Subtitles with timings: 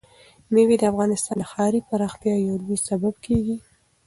[0.53, 3.57] مېوې د افغانستان د ښاري پراختیا یو لوی سبب کېږي.